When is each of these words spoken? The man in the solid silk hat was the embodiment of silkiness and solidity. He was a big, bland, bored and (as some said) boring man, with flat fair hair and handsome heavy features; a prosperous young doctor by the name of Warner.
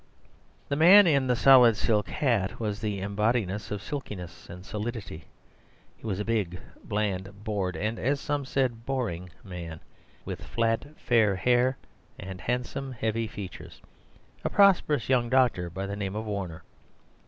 The 0.69 0.75
man 0.75 1.05
in 1.05 1.27
the 1.27 1.35
solid 1.35 1.77
silk 1.77 2.09
hat 2.09 2.59
was 2.59 2.81
the 2.81 2.99
embodiment 3.01 3.69
of 3.69 3.83
silkiness 3.83 4.49
and 4.49 4.65
solidity. 4.65 5.25
He 5.95 6.07
was 6.07 6.19
a 6.19 6.25
big, 6.25 6.59
bland, 6.83 7.43
bored 7.43 7.75
and 7.77 7.99
(as 7.99 8.19
some 8.19 8.43
said) 8.45 8.83
boring 8.83 9.29
man, 9.43 9.79
with 10.25 10.43
flat 10.43 10.87
fair 10.99 11.35
hair 11.35 11.77
and 12.17 12.41
handsome 12.41 12.93
heavy 12.93 13.27
features; 13.27 13.79
a 14.43 14.49
prosperous 14.49 15.07
young 15.07 15.29
doctor 15.29 15.69
by 15.69 15.85
the 15.85 15.95
name 15.95 16.15
of 16.15 16.25
Warner. 16.25 16.63